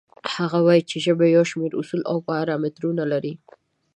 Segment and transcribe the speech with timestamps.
[0.35, 3.33] هغه وایي چې ژبې یو شمېر اصول او پارامترونه لري.